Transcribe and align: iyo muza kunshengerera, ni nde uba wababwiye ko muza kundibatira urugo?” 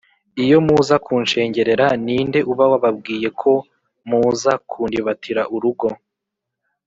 iyo 0.43 0.57
muza 0.67 0.95
kunshengerera, 1.05 1.85
ni 2.05 2.17
nde 2.27 2.39
uba 2.51 2.65
wababwiye 2.71 3.29
ko 3.41 3.51
muza 4.09 4.51
kundibatira 4.69 5.41
urugo?” 5.55 5.89